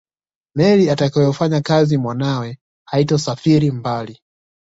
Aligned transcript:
Meli 0.55 0.89
atakayofanyakazi 0.89 1.97
mwanawe 1.97 2.59
haitosafiri 2.87 3.71
mbali 3.71 4.15